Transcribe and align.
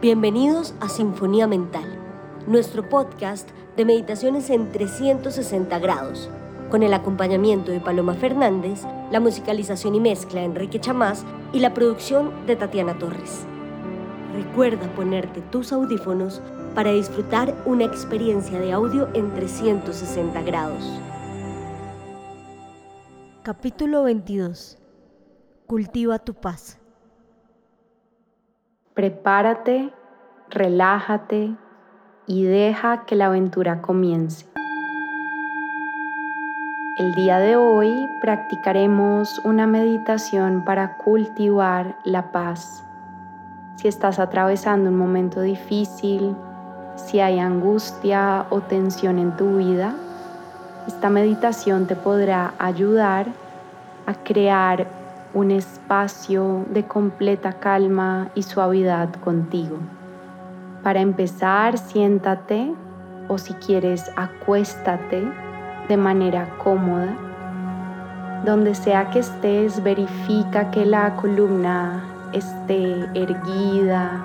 Bienvenidos 0.00 0.72
a 0.80 0.88
Sinfonía 0.88 1.46
Mental, 1.46 1.84
nuestro 2.46 2.88
podcast 2.88 3.50
de 3.76 3.84
meditaciones 3.84 4.48
en 4.48 4.72
360 4.72 5.78
grados, 5.78 6.30
con 6.70 6.82
el 6.82 6.94
acompañamiento 6.94 7.70
de 7.70 7.80
Paloma 7.80 8.14
Fernández, 8.14 8.80
la 9.10 9.20
musicalización 9.20 9.94
y 9.94 10.00
mezcla 10.00 10.40
de 10.40 10.46
Enrique 10.46 10.80
Chamás 10.80 11.26
y 11.52 11.58
la 11.58 11.74
producción 11.74 12.46
de 12.46 12.56
Tatiana 12.56 12.96
Torres. 12.98 13.44
Recuerda 14.32 14.90
ponerte 14.94 15.42
tus 15.42 15.70
audífonos 15.70 16.40
para 16.74 16.92
disfrutar 16.92 17.54
una 17.66 17.84
experiencia 17.84 18.58
de 18.58 18.72
audio 18.72 19.10
en 19.12 19.34
360 19.34 20.40
grados. 20.40 20.98
Capítulo 23.42 24.04
22. 24.04 24.78
Cultiva 25.66 26.18
tu 26.18 26.32
paz. 26.32 26.80
Prepárate, 28.94 29.94
relájate 30.50 31.54
y 32.26 32.42
deja 32.44 33.04
que 33.04 33.14
la 33.14 33.26
aventura 33.26 33.80
comience. 33.80 34.46
El 36.98 37.14
día 37.14 37.38
de 37.38 37.56
hoy 37.56 38.08
practicaremos 38.20 39.40
una 39.44 39.66
meditación 39.66 40.64
para 40.64 40.96
cultivar 40.98 41.96
la 42.04 42.32
paz. 42.32 42.84
Si 43.76 43.88
estás 43.88 44.18
atravesando 44.18 44.90
un 44.90 44.98
momento 44.98 45.40
difícil, 45.40 46.36
si 46.96 47.20
hay 47.20 47.38
angustia 47.38 48.44
o 48.50 48.60
tensión 48.60 49.18
en 49.18 49.36
tu 49.36 49.58
vida, 49.58 49.94
esta 50.86 51.08
meditación 51.08 51.86
te 51.86 51.96
podrá 51.96 52.54
ayudar 52.58 53.26
a 54.06 54.14
crear 54.14 54.86
un 55.32 55.52
espacio 55.52 56.66
de 56.70 56.84
completa 56.86 57.52
calma 57.54 58.30
y 58.34 58.42
suavidad 58.42 59.14
contigo. 59.14 59.78
Para 60.82 61.00
empezar, 61.00 61.76
siéntate 61.76 62.72
o 63.28 63.36
si 63.36 63.52
quieres, 63.54 64.10
acuéstate 64.16 65.22
de 65.88 65.96
manera 65.98 66.48
cómoda. 66.64 67.14
Donde 68.46 68.74
sea 68.74 69.10
que 69.10 69.18
estés, 69.18 69.82
verifica 69.82 70.70
que 70.70 70.86
la 70.86 71.16
columna 71.16 72.02
esté 72.32 73.06
erguida, 73.14 74.24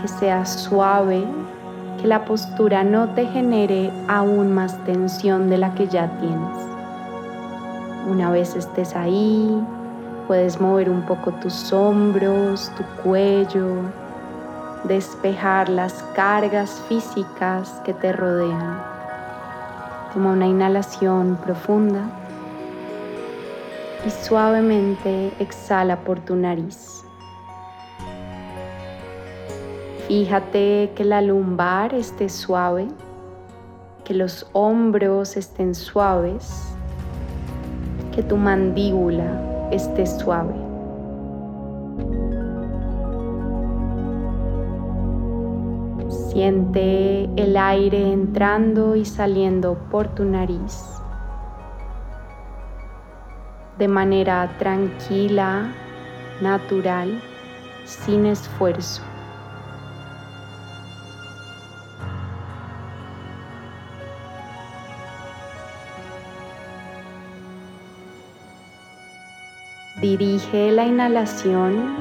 que 0.00 0.08
sea 0.08 0.44
suave, 0.44 1.24
que 1.98 2.06
la 2.06 2.26
postura 2.26 2.84
no 2.84 3.08
te 3.14 3.26
genere 3.26 3.90
aún 4.06 4.54
más 4.54 4.76
tensión 4.84 5.48
de 5.48 5.56
la 5.56 5.74
que 5.74 5.88
ya 5.88 6.08
tienes. 6.18 6.58
Una 8.06 8.30
vez 8.30 8.54
estés 8.54 8.94
ahí, 8.94 9.66
puedes 10.28 10.60
mover 10.60 10.90
un 10.90 11.02
poco 11.02 11.32
tus 11.32 11.72
hombros, 11.72 12.70
tu 12.76 12.84
cuello, 13.02 13.76
despejar 14.88 15.68
las 15.68 15.92
cargas 16.14 16.82
físicas 16.88 17.80
que 17.84 17.92
te 17.92 18.12
rodean. 18.12 18.82
Toma 20.12 20.32
una 20.32 20.46
inhalación 20.46 21.36
profunda 21.44 22.04
y 24.06 24.10
suavemente 24.10 25.32
exhala 25.40 25.96
por 25.96 26.20
tu 26.20 26.36
nariz. 26.36 27.04
Fíjate 30.06 30.92
que 30.94 31.04
la 31.04 31.20
lumbar 31.20 31.92
esté 31.92 32.28
suave, 32.28 32.86
que 34.04 34.14
los 34.14 34.48
hombros 34.52 35.36
estén 35.36 35.74
suaves, 35.74 36.72
que 38.14 38.22
tu 38.22 38.36
mandíbula 38.36 39.68
esté 39.72 40.06
suave. 40.06 40.65
Siente 46.36 47.30
el 47.36 47.56
aire 47.56 48.12
entrando 48.12 48.94
y 48.94 49.06
saliendo 49.06 49.78
por 49.90 50.08
tu 50.08 50.26
nariz 50.26 51.00
de 53.78 53.88
manera 53.88 54.54
tranquila, 54.58 55.72
natural, 56.42 57.22
sin 57.86 58.26
esfuerzo. 58.26 59.00
Dirige 70.02 70.70
la 70.72 70.84
inhalación 70.84 71.96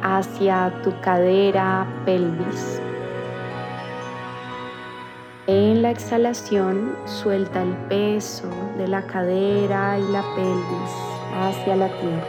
hacia 0.00 0.80
tu 0.84 0.92
cadera, 1.00 1.84
pelvis. 2.04 2.80
La 5.90 5.94
exhalación 5.94 6.94
suelta 7.04 7.62
el 7.62 7.74
peso 7.88 8.48
de 8.78 8.86
la 8.86 9.02
cadera 9.08 9.98
y 9.98 10.12
la 10.12 10.22
pelvis 10.36 10.92
hacia 11.34 11.74
la 11.74 11.88
tierra. 11.88 12.26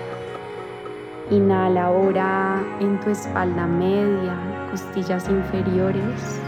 Inhala 1.29 1.85
ahora 1.85 2.63
en 2.79 2.99
tu 3.01 3.11
espalda 3.11 3.67
media, 3.67 4.33
costillas 4.71 5.29
inferiores. 5.29 6.41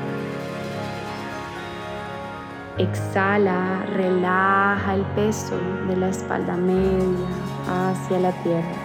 Exhala, 2.80 3.86
relaja 3.96 4.96
el 4.96 5.04
peso 5.14 5.56
de 5.88 5.96
la 5.96 6.10
espalda 6.10 6.58
media 6.58 7.28
hacia 7.70 8.22
la 8.22 8.32
tierra. 8.42 8.80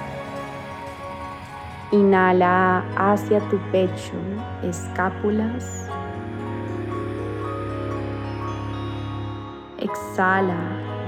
Inhala 1.93 2.85
hacia 2.95 3.41
tu 3.49 3.59
pecho, 3.73 4.13
escápulas. 4.63 5.88
Exhala, 9.81 10.59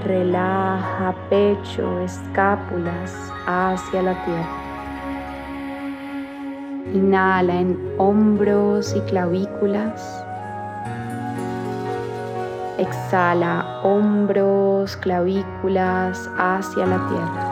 relaja 0.05 1.13
pecho, 1.29 1.99
escápulas 1.99 3.13
hacia 3.45 4.01
la 4.01 4.23
tierra. 4.23 4.47
Inhala 6.93 7.53
en 7.53 7.77
hombros 7.97 8.95
y 8.95 9.01
clavículas. 9.01 10.23
Exhala 12.77 13.81
hombros, 13.83 14.95
clavículas 14.95 16.29
hacia 16.37 16.85
la 16.85 17.07
tierra. 17.09 17.47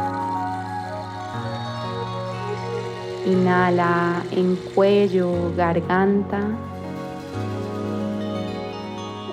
Inhala 3.25 4.23
en 4.31 4.55
cuello, 4.73 5.53
garganta. 5.57 6.39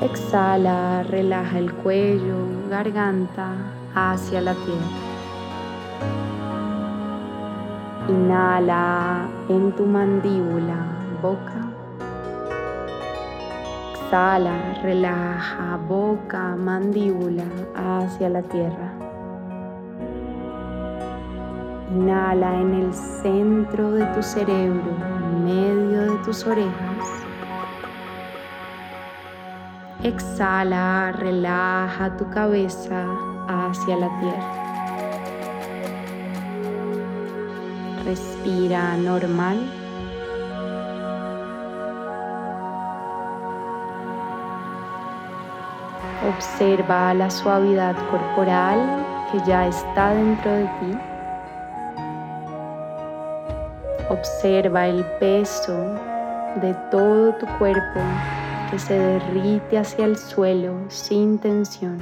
Exhala, 0.02 1.02
relaja 1.04 1.58
el 1.58 1.72
cuello, 1.72 2.36
garganta 2.68 3.54
hacia 3.94 4.42
la 4.42 4.52
tierra. 4.52 5.06
Inhala 8.06 9.26
en 9.48 9.72
tu 9.72 9.86
mandíbula, 9.86 10.76
boca. 11.22 11.62
Exhala, 13.94 14.74
relaja 14.82 15.78
boca, 15.88 16.54
mandíbula 16.56 17.44
hacia 17.74 18.28
la 18.28 18.42
tierra. 18.42 18.92
Inhala 21.94 22.60
en 22.60 22.74
el 22.74 22.92
centro 22.92 23.92
de 23.92 24.04
tu 24.14 24.22
cerebro, 24.22 24.92
en 25.00 25.44
medio 25.44 26.12
de 26.12 26.18
tus 26.22 26.46
orejas. 26.46 26.85
Exhala, 30.02 31.10
relaja 31.12 32.14
tu 32.18 32.28
cabeza 32.30 33.06
hacia 33.48 33.96
la 33.96 34.10
tierra. 34.20 34.52
Respira 38.04 38.96
normal. 38.98 39.58
Observa 46.28 47.14
la 47.14 47.30
suavidad 47.30 47.96
corporal 48.10 48.78
que 49.32 49.40
ya 49.48 49.66
está 49.66 50.10
dentro 50.10 50.50
de 50.52 50.64
ti. 50.64 50.98
Observa 54.10 54.86
el 54.86 55.04
peso 55.18 55.94
de 56.60 56.74
todo 56.90 57.34
tu 57.36 57.46
cuerpo 57.58 58.00
que 58.70 58.78
se 58.78 58.98
derrite 58.98 59.78
hacia 59.78 60.04
el 60.04 60.16
suelo 60.16 60.74
sin 60.88 61.38
tensión. 61.38 61.98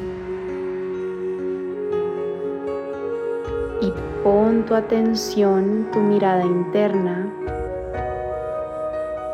Y 3.80 3.92
pon 4.22 4.64
tu 4.64 4.74
atención, 4.74 5.88
tu 5.92 6.00
mirada 6.00 6.44
interna 6.44 7.28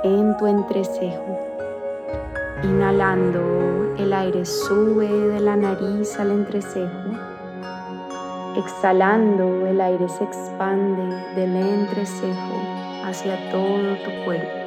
en 0.03 0.37
tu 0.38 0.47
entrecejo. 0.47 1.38
Inhalando, 2.62 3.94
el 3.97 4.12
aire 4.12 4.44
sube 4.44 5.09
de 5.09 5.41
la 5.41 5.56
nariz 5.56 6.19
al 6.19 6.31
entrecejo. 6.31 7.11
Exhalando, 8.56 9.67
el 9.67 9.81
aire 9.81 10.09
se 10.09 10.25
expande 10.25 11.03
del 11.37 11.55
entrecejo 11.55 12.56
hacia 13.05 13.50
todo 13.50 13.97
tu 14.05 14.25
cuerpo. 14.25 14.60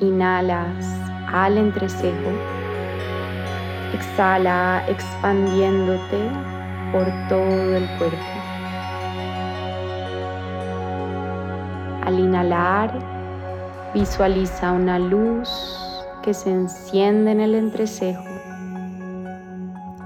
Inhalas 0.00 0.84
al 1.32 1.56
entrecejo. 1.56 2.30
Exhala 3.94 4.84
expandiéndote 4.88 6.18
por 6.92 7.06
todo 7.30 7.76
el 7.76 7.88
cuerpo. 7.96 8.16
Al 12.04 12.20
inhalar, 12.20 12.92
visualiza 13.94 14.72
una 14.72 14.98
luz 14.98 15.48
que 16.22 16.34
se 16.34 16.50
enciende 16.50 17.32
en 17.32 17.40
el 17.40 17.54
entrecejo. 17.54 18.22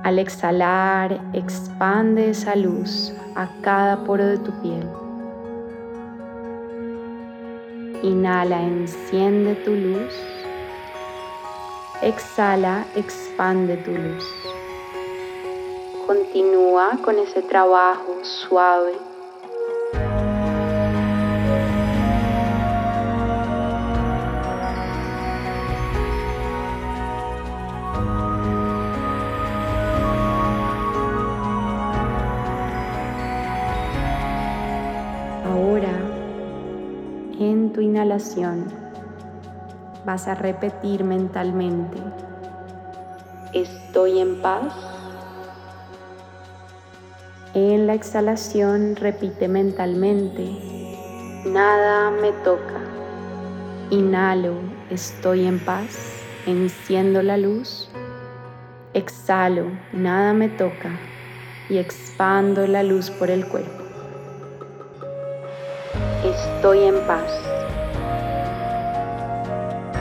Al 0.05 0.21
exhalar, 0.21 1.21
expande 1.33 2.31
esa 2.31 2.55
luz 2.55 3.13
a 3.35 3.49
cada 3.61 4.05
poro 4.05 4.25
de 4.25 4.39
tu 4.39 4.53
piel. 4.63 4.89
Inhala, 8.02 8.62
enciende 8.62 9.55
tu 9.56 9.73
luz. 9.73 10.14
Exhala, 12.00 12.87
expande 12.97 13.76
tu 13.76 13.91
luz. 13.91 14.25
Continúa 16.06 16.97
con 17.02 17.19
ese 17.19 17.43
trabajo 17.43 18.17
suave 18.23 19.10
vas 40.05 40.28
a 40.28 40.34
repetir 40.34 41.05
mentalmente, 41.05 41.99
estoy 43.52 44.19
en 44.19 44.40
paz. 44.43 44.75
En 47.55 47.87
la 47.87 47.94
exhalación 47.94 48.96
repite 48.96 49.49
mentalmente, 49.49 50.50
nada 51.46 52.11
me 52.11 52.32
toca. 52.44 52.81
Inhalo, 53.90 54.55
estoy 54.90 55.46
en 55.46 55.58
paz, 55.58 56.22
enciendo 56.46 57.22
la 57.22 57.37
luz. 57.37 57.90
Exhalo, 58.93 59.67
nada 59.93 60.32
me 60.32 60.49
toca 60.49 60.90
y 61.69 61.78
expando 61.78 62.67
la 62.67 62.82
luz 62.82 63.11
por 63.11 63.31
el 63.31 63.46
cuerpo. 63.46 63.84
Estoy 66.25 66.84
en 66.84 67.06
paz 67.06 67.60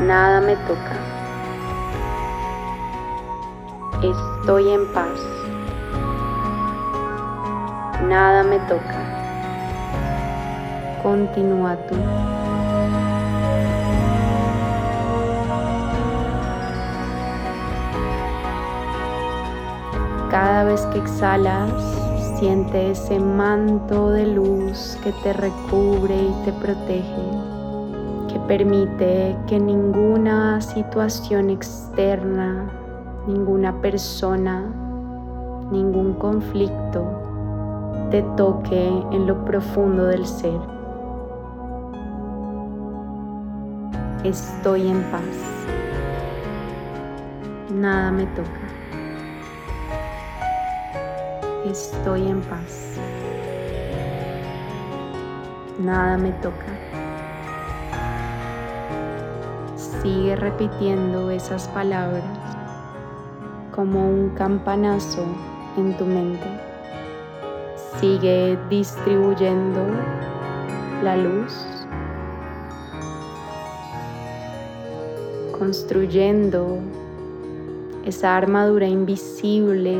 nada 0.01 0.40
me 0.42 0.56
toca. 0.56 0.96
Estoy 4.01 4.69
en 4.69 4.94
paz. 4.94 5.19
Nada 8.07 8.44
me 8.44 8.60
toca. 8.60 8.96
Continúa 11.04 11.75
tú. 11.88 11.96
Cada 20.31 20.63
vez 20.63 20.81
que 20.94 21.00
exhalas, 21.00 21.72
siente 22.38 22.92
ese 22.92 23.19
manto 23.19 24.12
de 24.12 24.28
luz 24.28 24.98
que 25.04 25.12
te 25.24 25.34
recubre 25.34 26.16
y 26.16 26.45
te 26.45 26.54
protege 26.54 27.39
permite 28.38 29.36
que 29.48 29.58
ninguna 29.58 30.62
situación 30.62 31.50
externa, 31.50 32.70
ninguna 33.26 33.81
persona, 33.81 34.66
ningún 35.72 36.14
conflicto 36.14 37.06
te 38.12 38.22
toque 38.36 38.88
en 39.12 39.26
lo 39.26 39.46
profundo 39.46 40.06
del 40.06 40.26
ser. 40.26 40.60
Estoy 44.24 44.90
en 44.90 45.02
paz. 45.12 45.24
Nada 47.74 48.12
me 48.12 48.26
toca. 48.26 48.50
Estoy 51.66 52.28
en 52.28 52.42
paz. 52.42 52.98
Nada 55.80 56.18
me 56.18 56.31
toca. 56.34 56.99
Sigue 60.01 60.36
repitiendo 60.38 61.30
esas 61.30 61.68
palabras 61.68 62.24
como 63.75 64.10
un 64.10 64.30
campanazo 64.30 65.25
en 65.78 65.98
tu 65.98 66.06
mente. 66.06 66.48
Sigue 68.00 68.57
distribuyendo 68.69 69.81
la 71.04 71.18
luz, 71.18 71.54
construyendo 75.57 76.80
esa 78.06 78.38
armadura 78.38 78.88
invisible 78.88 80.00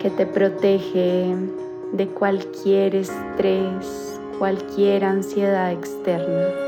que 0.00 0.10
te 0.10 0.26
protege 0.26 1.36
de 1.92 2.08
cualquier 2.08 2.96
estrés, 2.96 4.20
cualquier 4.38 5.04
ansiedad 5.04 5.70
externa. 5.70 6.63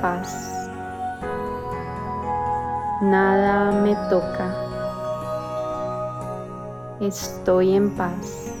Paz. 0.00 0.68
Nada 3.02 3.70
me 3.70 3.94
toca. 4.10 4.54
Estoy 7.00 7.74
en 7.74 7.96
paz. 7.96 8.52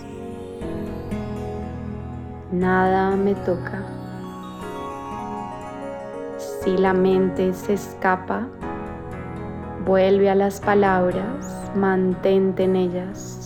Nada 2.52 3.16
me 3.16 3.34
toca. 3.34 3.82
Si 6.38 6.76
la 6.76 6.92
mente 6.92 7.52
se 7.52 7.74
escapa, 7.74 8.46
vuelve 9.84 10.30
a 10.30 10.34
las 10.34 10.60
palabras, 10.60 11.70
mantente 11.74 12.64
en 12.64 12.76
ellas. 12.76 13.37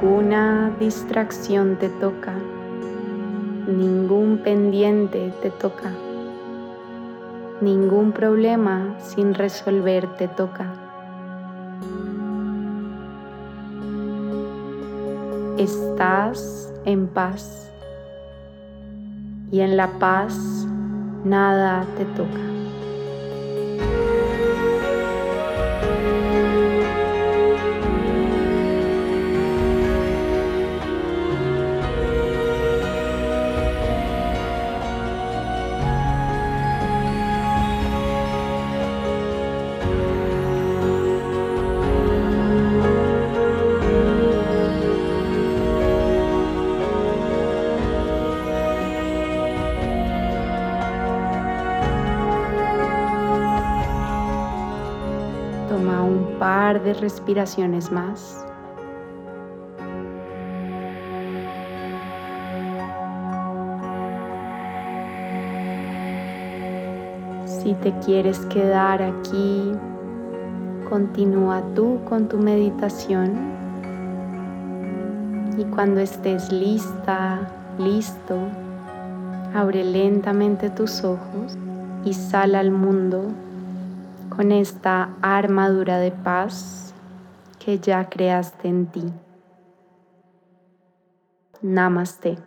Ninguna 0.00 0.70
distracción 0.78 1.74
te 1.74 1.88
toca, 1.88 2.32
ningún 3.66 4.38
pendiente 4.44 5.32
te 5.42 5.50
toca, 5.50 5.90
ningún 7.60 8.12
problema 8.12 8.94
sin 9.00 9.34
resolver 9.34 10.06
te 10.16 10.28
toca. 10.28 10.66
Estás 15.58 16.72
en 16.84 17.08
paz 17.08 17.68
y 19.50 19.62
en 19.62 19.76
la 19.76 19.88
paz 19.98 20.64
nada 21.24 21.84
te 21.96 22.04
toca. 22.04 22.47
De 56.82 56.94
respiraciones 56.94 57.90
más. 57.92 58.44
Si 67.46 67.74
te 67.74 67.92
quieres 68.04 68.38
quedar 68.46 69.02
aquí, 69.02 69.72
continúa 70.88 71.62
tú 71.74 71.98
con 72.08 72.28
tu 72.28 72.38
meditación 72.38 73.32
y 75.58 75.64
cuando 75.64 76.00
estés 76.00 76.52
lista, 76.52 77.40
listo, 77.78 78.36
abre 79.54 79.84
lentamente 79.84 80.70
tus 80.70 81.04
ojos 81.04 81.56
y 82.04 82.12
sal 82.14 82.54
al 82.54 82.70
mundo 82.70 83.32
con 84.38 84.52
esta 84.52 85.16
armadura 85.20 85.98
de 85.98 86.12
paz 86.12 86.94
que 87.58 87.80
ya 87.80 88.08
creaste 88.08 88.68
en 88.68 88.86
ti. 88.86 89.12
Namaste. 91.60 92.38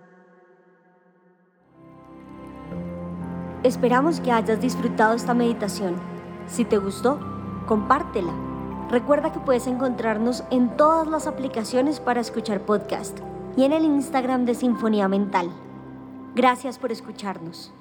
Esperamos 3.64 4.22
que 4.22 4.32
hayas 4.32 4.62
disfrutado 4.62 5.16
esta 5.16 5.34
meditación. 5.34 5.96
Si 6.48 6.64
te 6.64 6.78
gustó, 6.78 7.20
compártela. 7.68 8.32
Recuerda 8.90 9.34
que 9.34 9.42
puedes 9.42 9.68
encontrarnos 9.68 10.46
en 10.50 10.78
todas 10.78 11.08
las 11.08 11.28
aplicaciones 11.28 12.00
para 12.00 12.22
escuchar 12.22 12.62
podcast 12.62 13.20
y 13.58 13.66
en 13.66 13.74
el 13.74 13.84
Instagram 13.84 14.46
de 14.46 14.56
Sinfonía 14.56 15.10
Mental. 15.10 15.50
Gracias 16.36 16.80
por 16.80 16.94
escucharnos. 16.94 17.74